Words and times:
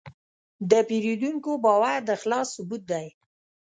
د 0.71 0.71
پیرودونکي 0.89 1.53
باور 1.65 1.97
د 2.03 2.09
اخلاص 2.17 2.47
ثبوت 2.55 2.83
دی. 2.91 3.07